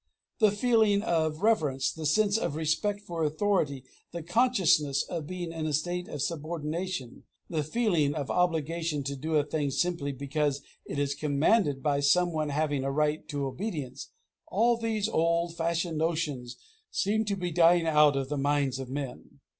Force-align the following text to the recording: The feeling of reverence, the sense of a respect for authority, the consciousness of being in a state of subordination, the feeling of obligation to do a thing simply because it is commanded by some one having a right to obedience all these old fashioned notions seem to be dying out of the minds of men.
The 0.39 0.49
feeling 0.51 1.03
of 1.03 1.43
reverence, 1.43 1.91
the 1.93 2.07
sense 2.07 2.35
of 2.35 2.55
a 2.55 2.57
respect 2.57 3.01
for 3.01 3.23
authority, 3.23 3.83
the 4.11 4.23
consciousness 4.23 5.03
of 5.03 5.27
being 5.27 5.51
in 5.51 5.67
a 5.67 5.73
state 5.73 6.07
of 6.07 6.23
subordination, 6.23 7.25
the 7.51 7.61
feeling 7.61 8.15
of 8.15 8.31
obligation 8.31 9.03
to 9.03 9.15
do 9.15 9.35
a 9.35 9.43
thing 9.43 9.69
simply 9.69 10.11
because 10.11 10.63
it 10.85 10.97
is 10.97 11.13
commanded 11.13 11.83
by 11.83 11.99
some 11.99 12.31
one 12.33 12.49
having 12.49 12.83
a 12.83 12.91
right 12.91 13.27
to 13.27 13.45
obedience 13.45 14.09
all 14.47 14.75
these 14.75 15.07
old 15.07 15.55
fashioned 15.55 15.99
notions 15.99 16.57
seem 16.89 17.23
to 17.25 17.35
be 17.35 17.51
dying 17.51 17.85
out 17.85 18.15
of 18.15 18.27
the 18.29 18.37
minds 18.37 18.79
of 18.79 18.89
men. 18.89 19.39